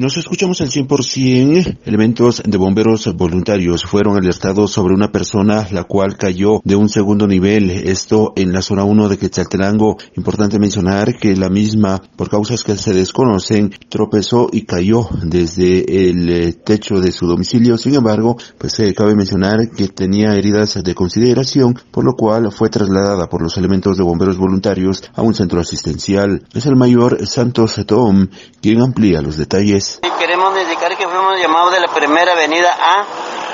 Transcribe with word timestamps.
Nos 0.00 0.16
escuchamos 0.16 0.62
al 0.62 0.70
100%. 0.70 1.76
Elementos 1.84 2.42
de 2.46 2.56
bomberos 2.56 3.14
voluntarios 3.14 3.84
fueron 3.84 4.16
alertados 4.16 4.70
sobre 4.70 4.94
una 4.94 5.12
persona 5.12 5.68
la 5.72 5.84
cual 5.84 6.16
cayó 6.16 6.62
de 6.64 6.74
un 6.74 6.88
segundo 6.88 7.26
nivel. 7.26 7.70
Esto 7.70 8.32
en 8.34 8.50
la 8.50 8.62
zona 8.62 8.84
1 8.84 9.10
de 9.10 9.18
Quetzaltenango. 9.18 9.98
Importante 10.16 10.58
mencionar 10.58 11.18
que 11.18 11.36
la 11.36 11.50
misma, 11.50 12.00
por 12.16 12.30
causas 12.30 12.64
que 12.64 12.78
se 12.78 12.94
desconocen, 12.94 13.74
tropezó 13.90 14.48
y 14.50 14.62
cayó 14.62 15.06
desde 15.22 16.08
el 16.08 16.30
eh, 16.30 16.52
techo 16.54 16.98
de 16.98 17.12
su 17.12 17.26
domicilio. 17.26 17.76
Sin 17.76 17.94
embargo, 17.94 18.38
pues 18.56 18.72
se 18.72 18.94
cabe 18.94 19.14
mencionar 19.14 19.70
que 19.70 19.88
tenía 19.88 20.34
heridas 20.34 20.82
de 20.82 20.94
consideración, 20.94 21.78
por 21.90 22.06
lo 22.06 22.14
cual 22.14 22.50
fue 22.52 22.70
trasladada 22.70 23.28
por 23.28 23.42
los 23.42 23.58
elementos 23.58 23.98
de 23.98 24.04
bomberos 24.04 24.38
voluntarios 24.38 25.04
a 25.14 25.20
un 25.20 25.34
centro 25.34 25.60
asistencial. 25.60 26.42
Es 26.54 26.64
el 26.64 26.76
mayor 26.76 27.26
Santos 27.26 27.78
Tom 27.86 28.28
quien 28.62 28.80
amplía 28.80 29.20
los 29.20 29.36
detalles. 29.36 29.89
Queremos 30.18 30.56
indicar 30.56 30.96
que 30.96 31.08
fuimos 31.08 31.40
llamados 31.40 31.72
de 31.72 31.80
la 31.80 31.88
primera 31.88 32.32
avenida 32.32 32.70
A, 32.80 33.04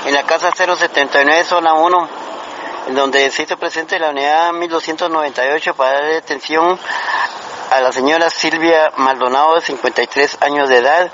en 0.07 0.13
la 0.13 0.23
casa 0.23 0.51
079, 0.51 1.43
zona 1.43 1.73
1, 1.73 2.09
en 2.87 2.95
donde 2.95 3.29
se 3.31 3.43
hizo 3.43 3.57
presente 3.57 3.97
la 3.97 4.09
unidad 4.09 4.51
1298 4.53 5.73
para 5.73 6.01
dar 6.01 6.13
atención 6.13 6.77
a 7.71 7.79
la 7.81 7.91
señora 7.91 8.29
Silvia 8.29 8.91
Maldonado, 8.97 9.55
de 9.55 9.61
53 9.61 10.37
años 10.41 10.69
de 10.69 10.77
edad. 10.77 11.11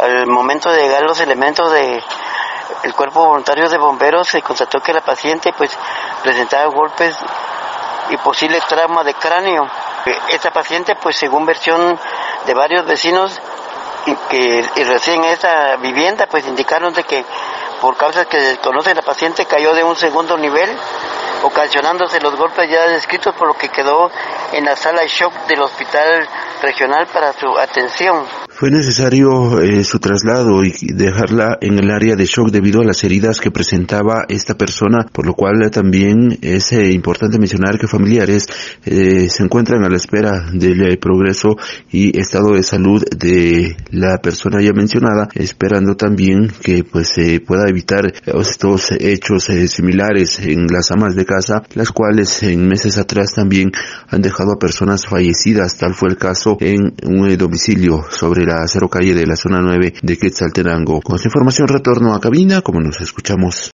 Al 0.00 0.26
momento 0.26 0.70
de 0.70 0.82
llegar 0.82 1.02
los 1.02 1.18
elementos 1.20 1.72
de 1.72 2.02
cuerpo 2.96 3.26
voluntario 3.26 3.68
de 3.68 3.78
bomberos 3.78 4.28
se 4.28 4.42
constató 4.42 4.80
que 4.80 4.92
la 4.92 5.00
paciente 5.00 5.52
pues 5.56 5.70
presentaba 6.22 6.66
golpes 6.66 7.16
y 8.10 8.16
posible 8.18 8.60
trauma 8.68 9.04
de 9.04 9.14
cráneo. 9.14 9.62
Esta 10.28 10.50
paciente 10.50 10.94
pues 10.96 11.16
según 11.16 11.44
versión 11.46 11.98
de 12.46 12.54
varios 12.54 12.86
vecinos 12.86 13.40
y 14.06 14.14
que 14.30 14.64
y 14.76 14.84
recién 14.84 15.24
esa 15.24 15.76
vivienda 15.76 16.26
pues 16.26 16.46
indicaron 16.46 16.92
de 16.94 17.04
que 17.04 17.24
por 17.80 17.96
causas 17.96 18.26
que 18.26 18.38
desconoce 18.38 18.94
la 18.94 19.02
paciente 19.02 19.44
cayó 19.46 19.74
de 19.74 19.84
un 19.84 19.96
segundo 19.96 20.36
nivel 20.38 20.70
ocasionándose 21.42 22.20
los 22.20 22.36
golpes 22.36 22.70
ya 22.70 22.86
descritos 22.88 23.34
por 23.34 23.48
lo 23.48 23.54
que 23.54 23.68
quedó 23.68 24.10
en 24.52 24.64
la 24.64 24.76
sala 24.76 25.02
de 25.02 25.08
shock 25.08 25.32
del 25.46 25.60
hospital 25.60 26.28
regional 26.62 27.06
para 27.08 27.32
su 27.32 27.46
atención. 27.58 28.26
Fue 28.58 28.70
necesario 28.70 29.60
eh, 29.60 29.84
su 29.84 29.98
traslado 29.98 30.64
y 30.64 30.72
dejarla 30.94 31.58
en 31.60 31.78
el 31.78 31.90
área 31.90 32.16
de 32.16 32.24
shock 32.24 32.50
debido 32.50 32.80
a 32.80 32.86
las 32.86 33.04
heridas 33.04 33.38
que 33.38 33.50
presentaba 33.50 34.24
esta 34.30 34.54
persona, 34.54 35.04
por 35.12 35.26
lo 35.26 35.34
cual 35.34 35.70
también 35.70 36.38
es 36.40 36.72
eh, 36.72 36.90
importante 36.90 37.38
mencionar 37.38 37.78
que 37.78 37.86
familiares 37.86 38.46
eh, 38.86 39.28
se 39.28 39.42
encuentran 39.42 39.84
a 39.84 39.90
la 39.90 39.96
espera 39.96 40.46
del 40.54 40.98
progreso 40.98 41.58
y 41.92 42.18
estado 42.18 42.54
de 42.54 42.62
salud 42.62 43.04
de 43.14 43.76
la 43.90 44.16
persona 44.22 44.62
ya 44.62 44.72
mencionada, 44.72 45.28
esperando 45.34 45.94
también 45.94 46.50
que 46.62 46.82
pues 46.82 47.08
se 47.08 47.40
pueda 47.40 47.68
evitar 47.68 48.10
estos 48.24 48.90
hechos 48.92 49.50
similares 49.68 50.38
en 50.38 50.66
las 50.68 50.90
amas 50.92 51.14
de 51.14 51.26
casa, 51.26 51.62
las 51.74 51.90
cuales 51.90 52.42
en 52.42 52.66
meses 52.66 52.96
atrás 52.96 53.34
también 53.34 53.70
han 54.08 54.22
dejado 54.22 54.52
a 54.52 54.58
personas 54.58 55.04
fallecidas, 55.04 55.76
tal 55.76 55.92
fue 55.92 56.08
el 56.08 56.16
caso 56.16 56.56
en 56.60 56.94
un 57.04 57.36
domicilio 57.36 58.02
sobre 58.08 58.45
la 58.46 58.66
cero 58.66 58.88
calle 58.88 59.14
de 59.14 59.26
la 59.26 59.36
zona 59.36 59.60
9 59.60 59.94
de 60.02 60.16
Quetzaltenango. 60.16 61.00
Con 61.02 61.16
esta 61.16 61.28
información 61.28 61.68
retorno 61.68 62.14
a 62.14 62.20
cabina, 62.20 62.62
como 62.62 62.80
nos 62.80 63.00
escuchamos. 63.00 63.56